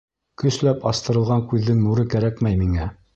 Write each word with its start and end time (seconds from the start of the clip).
Көсләп 0.43 0.87
астырылған 0.91 1.45
күҙҙең 1.51 1.79
нуры 1.89 2.07
кәрәкмәй 2.15 2.59
миңә. 2.63 2.89